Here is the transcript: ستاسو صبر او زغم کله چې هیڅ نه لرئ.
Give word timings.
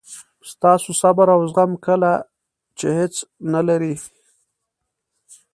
ستاسو 0.51 0.89
صبر 1.01 1.27
او 1.35 1.41
زغم 1.51 1.71
کله 1.85 2.11
چې 2.77 2.87
هیڅ 2.97 3.15
نه 3.51 3.61
لرئ. 3.67 3.95